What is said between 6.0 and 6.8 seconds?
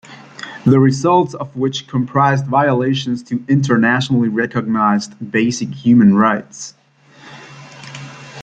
rights.